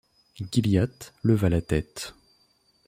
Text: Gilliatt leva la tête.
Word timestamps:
Gilliatt 0.49 1.13
leva 1.21 1.47
la 1.49 1.61
tête. 1.61 2.15